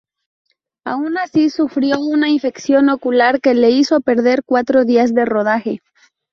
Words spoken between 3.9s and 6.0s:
perder cuatro días de rodaje.